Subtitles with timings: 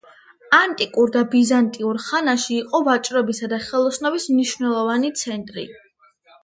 [0.59, 5.71] ანტიკურ და ბიზანტიურ ხანაში იყო ვაჭრობისა და ხელოსნობის მნიშვნელოვანი ცენტრი.